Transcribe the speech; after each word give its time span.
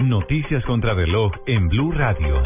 Noticias 0.00 0.64
contra 0.64 0.92
reloj 0.92 1.30
en 1.46 1.68
Blue 1.68 1.92
Radio. 1.92 2.42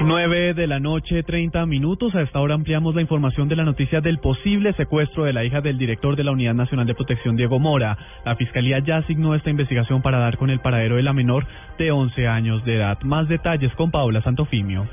9 0.00 0.52
de 0.52 0.66
la 0.66 0.78
noche, 0.78 1.22
30 1.22 1.64
minutos. 1.64 2.14
A 2.14 2.20
esta 2.20 2.38
hora 2.40 2.54
ampliamos 2.54 2.94
la 2.94 3.00
información 3.00 3.48
de 3.48 3.56
la 3.56 3.64
noticia 3.64 4.02
del 4.02 4.18
posible 4.18 4.74
secuestro 4.74 5.24
de 5.24 5.32
la 5.32 5.44
hija 5.44 5.62
del 5.62 5.78
director 5.78 6.14
de 6.14 6.24
la 6.24 6.32
Unidad 6.32 6.54
Nacional 6.54 6.86
de 6.86 6.94
Protección, 6.94 7.36
Diego 7.36 7.58
Mora. 7.58 7.96
La 8.26 8.36
Fiscalía 8.36 8.80
ya 8.80 8.98
asignó 8.98 9.34
esta 9.34 9.48
investigación 9.48 10.02
para 10.02 10.18
dar 10.18 10.36
con 10.36 10.50
el 10.50 10.60
paradero 10.60 10.96
de 10.96 11.02
la 11.02 11.14
menor 11.14 11.46
de 11.78 11.90
11 11.90 12.28
años 12.28 12.62
de 12.64 12.76
edad. 12.76 13.00
Más 13.02 13.26
detalles 13.28 13.74
con 13.74 13.90
Paula 13.90 14.20
Santofimio. 14.22 14.86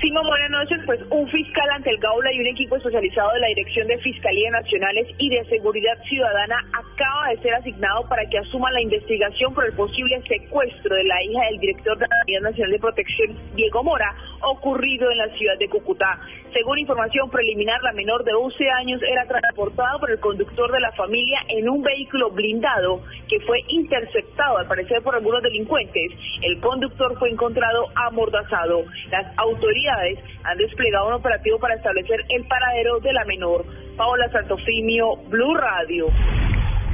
Simo, 0.00 0.22
buenas 0.22 0.50
noches. 0.50 0.78
Pues 0.86 1.00
un 1.10 1.28
fiscal 1.28 1.68
ante 1.74 1.90
el 1.90 1.98
Gaula 1.98 2.32
y 2.32 2.38
un 2.38 2.46
equipo 2.46 2.76
especializado 2.76 3.32
de 3.32 3.40
la 3.40 3.48
Dirección 3.48 3.88
de 3.88 3.98
Fiscalía 3.98 4.48
Nacionales 4.52 5.08
y 5.18 5.28
de 5.28 5.44
Seguridad 5.46 5.98
Ciudadana 6.08 6.54
acaba 6.72 7.30
de 7.30 7.38
ser 7.42 7.54
asignado 7.54 8.08
para 8.08 8.24
que 8.26 8.38
asuma 8.38 8.70
la 8.70 8.80
investigación 8.80 9.52
por 9.54 9.66
el 9.66 9.72
posible 9.72 10.22
secuestro 10.28 10.94
de 10.94 11.02
la 11.02 11.20
hija 11.24 11.40
del 11.50 11.58
director 11.58 11.98
de 11.98 12.06
la 12.06 12.40
Nacional 12.48 12.70
de 12.70 12.78
Protección, 12.78 13.36
Diego 13.56 13.82
Mora, 13.82 14.14
ocurrido 14.42 15.10
en 15.10 15.18
la 15.18 15.28
ciudad 15.36 15.58
de 15.58 15.68
Cúcuta. 15.68 16.18
Según 16.52 16.78
información 16.78 17.30
preliminar, 17.30 17.82
la 17.82 17.92
menor 17.92 18.24
de 18.24 18.32
11 18.32 18.70
años 18.70 19.00
era 19.02 19.26
transportada 19.26 19.98
por 19.98 20.10
el 20.10 20.18
conductor 20.20 20.72
de 20.72 20.80
la 20.80 20.92
familia 20.92 21.40
en 21.48 21.68
un 21.68 21.82
vehículo 21.82 22.30
blindado 22.30 23.02
que 23.28 23.40
fue 23.40 23.58
interceptado, 23.68 24.58
al 24.58 24.66
parecer, 24.66 25.02
por 25.02 25.14
algunos 25.14 25.42
delincuentes. 25.42 26.12
El 26.42 26.60
conductor 26.60 27.18
fue 27.18 27.30
encontrado 27.30 27.86
amordazado. 27.94 28.84
Las 29.10 29.26
autoridades 29.38 30.18
han 30.44 30.56
desplegado 30.58 31.08
un 31.08 31.14
operativo 31.14 31.58
para 31.58 31.74
establecer 31.74 32.24
el 32.28 32.46
paradero 32.46 33.00
de 33.00 33.12
la 33.12 33.24
menor. 33.24 33.64
Paola 33.96 34.30
Santofimio, 34.30 35.16
Blue 35.28 35.54
Radio. 35.54 36.06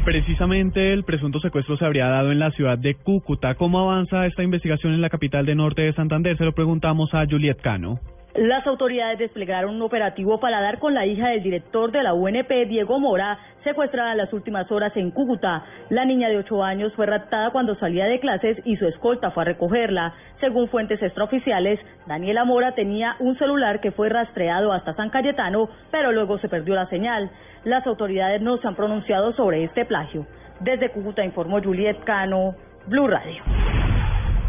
Precisamente 0.04 0.92
el 0.92 1.04
presunto 1.04 1.40
secuestro 1.40 1.78
se 1.78 1.84
habría 1.86 2.06
dado 2.08 2.30
en 2.30 2.38
la 2.38 2.50
ciudad 2.50 2.76
de 2.76 2.94
Cúcuta. 2.94 3.54
¿Cómo 3.54 3.80
avanza 3.80 4.26
esta 4.26 4.42
investigación 4.42 4.92
en 4.92 5.00
la 5.00 5.08
capital 5.08 5.46
de 5.46 5.54
Norte 5.54 5.80
de 5.80 5.94
Santander? 5.94 6.36
Se 6.36 6.44
lo 6.44 6.52
preguntamos 6.52 7.14
a 7.14 7.24
Juliet 7.24 7.58
Cano. 7.62 7.98
Las 8.34 8.66
autoridades 8.66 9.20
desplegaron 9.20 9.76
un 9.76 9.82
operativo 9.82 10.40
para 10.40 10.60
dar 10.60 10.80
con 10.80 10.92
la 10.92 11.06
hija 11.06 11.28
del 11.28 11.44
director 11.44 11.92
de 11.92 12.02
la 12.02 12.14
UNP, 12.14 12.50
Diego 12.66 12.98
Mora, 12.98 13.38
secuestrada 13.62 14.10
en 14.10 14.18
las 14.18 14.32
últimas 14.32 14.68
horas 14.72 14.90
en 14.96 15.12
Cúcuta. 15.12 15.62
La 15.88 16.04
niña 16.04 16.28
de 16.28 16.38
ocho 16.38 16.64
años 16.64 16.92
fue 16.94 17.06
raptada 17.06 17.50
cuando 17.50 17.76
salía 17.76 18.06
de 18.06 18.18
clases 18.18 18.58
y 18.64 18.74
su 18.76 18.88
escolta 18.88 19.30
fue 19.30 19.44
a 19.44 19.46
recogerla. 19.46 20.14
Según 20.40 20.66
fuentes 20.66 21.00
extraoficiales, 21.00 21.78
Daniela 22.08 22.44
Mora 22.44 22.72
tenía 22.74 23.14
un 23.20 23.38
celular 23.38 23.80
que 23.80 23.92
fue 23.92 24.08
rastreado 24.08 24.72
hasta 24.72 24.94
San 24.94 25.10
Cayetano, 25.10 25.68
pero 25.92 26.10
luego 26.10 26.38
se 26.38 26.48
perdió 26.48 26.74
la 26.74 26.88
señal. 26.88 27.30
Las 27.62 27.86
autoridades 27.86 28.42
no 28.42 28.56
se 28.56 28.66
han 28.66 28.74
pronunciado 28.74 29.32
sobre 29.34 29.62
este 29.62 29.84
plagio. 29.84 30.26
Desde 30.58 30.90
Cúcuta 30.90 31.24
informó 31.24 31.62
Juliet 31.62 32.02
Cano, 32.02 32.56
Blue 32.88 33.06
Radio. 33.06 33.83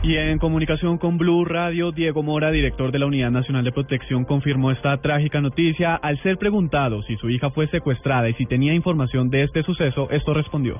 Y 0.07 0.17
en 0.17 0.37
comunicación 0.37 0.99
con 0.99 1.17
Blue 1.17 1.45
Radio, 1.45 1.91
Diego 1.91 2.21
Mora, 2.21 2.51
director 2.51 2.91
de 2.91 2.99
la 2.99 3.07
Unidad 3.07 3.31
Nacional 3.31 3.63
de 3.63 3.71
Protección, 3.71 4.23
confirmó 4.23 4.69
esta 4.69 4.95
trágica 4.97 5.41
noticia. 5.41 5.95
Al 5.95 6.21
ser 6.21 6.37
preguntado 6.37 7.01
si 7.01 7.15
su 7.15 7.27
hija 7.27 7.49
fue 7.49 7.65
secuestrada 7.69 8.29
y 8.29 8.35
si 8.35 8.45
tenía 8.45 8.75
información 8.75 9.31
de 9.31 9.41
este 9.41 9.63
suceso, 9.63 10.07
esto 10.11 10.35
respondió. 10.35 10.79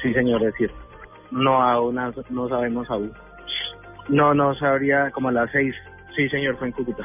Sí, 0.00 0.14
señor, 0.14 0.44
es 0.44 0.54
cierto. 0.54 0.76
No, 1.32 1.60
aún 1.60 1.98
no 2.30 2.48
sabemos 2.48 2.88
aún. 2.88 3.10
No, 4.08 4.34
no 4.34 4.54
sabría 4.54 5.10
como 5.10 5.30
a 5.30 5.32
las 5.32 5.50
seis. 5.50 5.74
Sí, 6.14 6.28
señor, 6.28 6.56
fue 6.56 6.68
en 6.68 6.72
Cúcuta. 6.72 7.02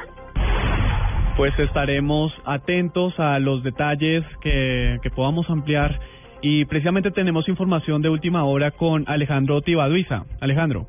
Pues 1.36 1.52
estaremos 1.58 2.32
atentos 2.44 3.18
a 3.18 3.40
los 3.40 3.64
detalles 3.64 4.22
que, 4.40 4.98
que 5.02 5.10
podamos 5.10 5.50
ampliar 5.50 5.98
y 6.42 6.64
precisamente 6.66 7.10
tenemos 7.10 7.48
información 7.48 8.02
de 8.02 8.08
última 8.08 8.44
hora 8.44 8.70
con 8.70 9.02
Alejandro 9.08 9.62
Tibaduiza. 9.62 10.26
Alejandro. 10.40 10.86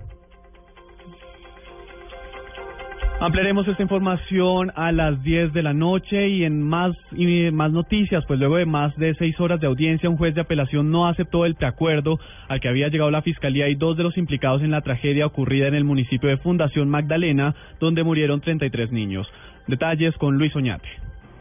Ampliaremos 3.20 3.68
esta 3.68 3.82
información 3.82 4.72
a 4.76 4.92
las 4.92 5.24
10 5.24 5.52
de 5.52 5.64
la 5.64 5.74
noche 5.74 6.28
y 6.28 6.44
en 6.44 6.62
más 6.62 6.96
y 7.14 7.50
más 7.50 7.72
noticias, 7.72 8.24
pues 8.28 8.40
luego 8.40 8.58
de 8.58 8.68
más 8.68 8.96
de 8.96 9.16
seis 9.16 9.40
horas 9.40 9.60
de 9.60 9.66
audiencia, 9.66 10.08
un 10.08 10.18
juez 10.18 10.36
de 10.36 10.42
apelación 10.42 10.92
no 10.92 11.08
aceptó 11.08 11.44
el 11.44 11.56
preacuerdo 11.56 12.20
al 12.48 12.60
que 12.60 12.70
había 12.70 12.90
llegado 12.90 13.10
la 13.10 13.24
fiscalía 13.24 13.70
y 13.70 13.76
dos 13.76 13.98
de 13.98 14.04
los 14.04 14.20
implicados 14.20 14.62
en 14.62 14.70
la 14.70 14.82
tragedia 14.82 15.26
ocurrida 15.26 15.68
en 15.68 15.74
el 15.74 15.84
municipio 15.84 16.30
de 16.30 16.38
Fundación 16.38 16.90
Magdalena, 16.90 17.56
donde 17.80 18.04
murieron 18.04 18.40
33 18.40 18.92
niños. 18.92 19.28
Detalles 19.66 20.16
con 20.18 20.38
Luis 20.38 20.56
Oñate. 20.56 20.88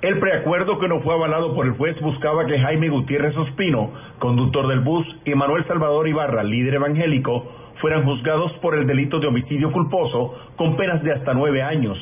El 0.00 0.19
preacuerdo 0.19 0.78
que 0.78 0.88
no 0.88 1.00
fue 1.00 1.12
avalado 1.12 1.54
por 1.54 1.66
el 1.66 1.72
juez 1.72 2.00
buscaba 2.00 2.47
que 2.47 2.58
Jaime 2.58 2.88
Gutiérrez 2.88 3.37
Ospino, 3.37 3.93
conductor 4.19 4.66
del 4.69 4.81
bus, 4.81 5.06
y 5.26 5.34
Manuel 5.34 5.66
Salvador 5.66 6.08
Ibarra, 6.08 6.43
líder 6.43 6.75
evangélico, 6.75 7.66
fueran 7.81 8.04
juzgados 8.04 8.53
por 8.62 8.75
el 8.75 8.87
delito 8.87 9.19
de 9.19 9.26
homicidio 9.26 9.72
culposo 9.72 10.34
con 10.56 10.76
penas 10.76 11.03
de 11.03 11.12
hasta 11.12 11.34
nueve 11.34 11.62
años 11.62 11.98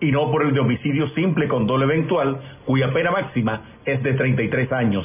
y 0.00 0.10
no 0.10 0.30
por 0.30 0.42
el 0.42 0.52
de 0.52 0.60
homicidio 0.60 1.08
simple 1.10 1.46
con 1.46 1.66
dolo 1.66 1.84
eventual, 1.84 2.36
cuya 2.66 2.92
pena 2.92 3.12
máxima 3.12 3.62
es 3.84 4.02
de 4.02 4.14
33 4.14 4.72
años. 4.72 5.04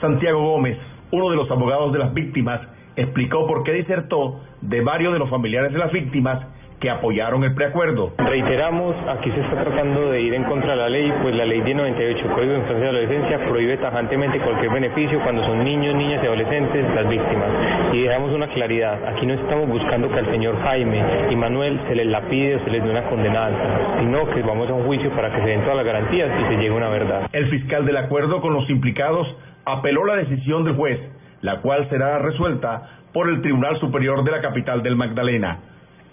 Santiago 0.00 0.40
Gómez, 0.40 0.76
uno 1.12 1.30
de 1.30 1.36
los 1.36 1.50
abogados 1.50 1.92
de 1.92 2.00
las 2.00 2.12
víctimas, 2.12 2.60
explicó 2.96 3.46
por 3.46 3.62
qué 3.62 3.72
disertó 3.72 4.40
de 4.62 4.80
varios 4.80 5.12
de 5.12 5.20
los 5.20 5.30
familiares 5.30 5.72
de 5.72 5.78
las 5.78 5.92
víctimas 5.92 6.44
que 6.80 6.90
apoyaron 6.90 7.42
el 7.44 7.54
preacuerdo. 7.54 8.12
Reiteramos, 8.18 8.94
aquí 9.08 9.30
se 9.30 9.40
está 9.40 9.64
tratando 9.64 10.10
de 10.10 10.20
ir 10.20 10.34
en 10.34 10.44
contra 10.44 10.72
de 10.72 10.76
la 10.76 10.88
ley, 10.88 11.12
pues 11.22 11.34
la 11.34 11.44
ley 11.44 11.60
1098, 11.62 12.28
Código 12.34 12.52
de 12.52 12.58
Infancia 12.58 12.84
y 12.84 12.88
Adolescencia, 12.88 13.38
prohíbe 13.46 13.76
tajantemente 13.78 14.40
cualquier 14.40 14.72
beneficio 14.72 15.20
cuando 15.22 15.44
son 15.46 15.64
niños, 15.64 15.94
niñas 15.94 16.22
y 16.22 16.26
adolescentes 16.26 16.94
las 16.94 17.08
víctimas. 17.08 17.48
Y 17.92 18.02
dejamos 18.02 18.32
una 18.32 18.48
claridad, 18.48 18.98
aquí 19.06 19.26
no 19.26 19.34
estamos 19.34 19.68
buscando 19.68 20.08
que 20.08 20.18
al 20.18 20.26
señor 20.26 20.60
Jaime 20.62 21.02
y 21.30 21.36
Manuel 21.36 21.80
se 21.88 21.94
les 21.94 22.06
la 22.06 22.20
pide 22.22 22.56
o 22.56 22.64
se 22.64 22.70
les 22.70 22.82
dé 22.82 22.90
una 22.90 23.04
condenanza, 23.04 23.98
sino 23.98 24.28
que 24.30 24.42
vamos 24.42 24.68
a 24.68 24.74
un 24.74 24.84
juicio 24.84 25.10
para 25.10 25.32
que 25.32 25.40
se 25.40 25.48
den 25.48 25.62
todas 25.62 25.76
las 25.76 25.86
garantías 25.86 26.30
y 26.40 26.48
se 26.48 26.56
llegue 26.56 26.74
a 26.74 26.74
una 26.74 26.88
verdad. 26.88 27.28
El 27.32 27.48
fiscal 27.48 27.86
del 27.86 27.96
acuerdo 27.96 28.40
con 28.40 28.52
los 28.52 28.68
implicados 28.68 29.26
apeló 29.64 30.04
la 30.04 30.16
decisión 30.16 30.64
del 30.64 30.76
juez, 30.76 31.00
la 31.40 31.60
cual 31.60 31.88
será 31.88 32.18
resuelta 32.18 32.82
por 33.12 33.28
el 33.28 33.40
Tribunal 33.40 33.78
Superior 33.80 34.24
de 34.24 34.30
la 34.30 34.40
capital 34.40 34.82
del 34.82 34.96
Magdalena. 34.96 35.58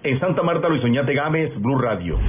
En 0.04 0.20
Santa 0.20 0.44
Marta, 0.44 0.68
Luis 0.68 0.84
Oñate 0.84 1.14
Gámez, 1.14 1.50
Blue 1.62 1.80
Radio. 1.80 2.20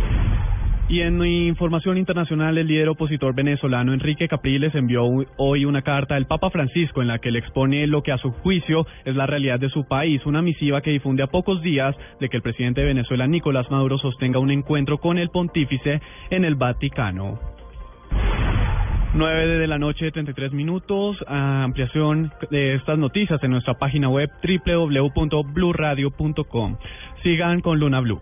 Y 0.86 1.00
en 1.00 1.24
información 1.24 1.98
internacional, 1.98 2.56
el 2.56 2.68
líder 2.68 2.90
opositor 2.90 3.34
venezolano 3.34 3.92
Enrique 3.92 4.28
Capriles 4.28 4.72
envió 4.76 5.04
hoy 5.38 5.64
una 5.64 5.82
carta 5.82 6.14
al 6.14 6.26
Papa 6.26 6.50
Francisco 6.50 7.02
en 7.02 7.08
la 7.08 7.18
que 7.18 7.32
le 7.32 7.40
expone 7.40 7.86
lo 7.88 8.02
que 8.02 8.12
a 8.12 8.18
su 8.18 8.30
juicio 8.30 8.86
es 9.04 9.16
la 9.16 9.26
realidad 9.26 9.58
de 9.58 9.70
su 9.70 9.88
país, 9.88 10.24
una 10.24 10.40
misiva 10.40 10.82
que 10.82 10.90
difunde 10.90 11.24
a 11.24 11.28
pocos 11.28 11.62
días 11.62 11.96
de 12.20 12.28
que 12.28 12.36
el 12.36 12.42
presidente 12.42 12.82
de 12.82 12.88
Venezuela, 12.88 13.26
Nicolás 13.26 13.68
Maduro, 13.70 13.98
sostenga 13.98 14.38
un 14.38 14.52
encuentro 14.52 14.98
con 14.98 15.18
el 15.18 15.30
pontífice 15.30 16.00
en 16.30 16.44
el 16.44 16.54
Vaticano. 16.54 17.40
9 19.14 19.58
de 19.58 19.66
la 19.68 19.78
noche, 19.78 20.10
33 20.10 20.52
minutos. 20.52 21.16
Ampliación 21.28 22.32
de 22.50 22.74
estas 22.74 22.98
noticias 22.98 23.40
en 23.44 23.52
nuestra 23.52 23.74
página 23.74 24.08
web 24.08 24.28
www.bluradio.com. 24.42 26.76
Sigan 27.24 27.62
con 27.62 27.78
Luna 27.78 28.00
Blue. 28.00 28.20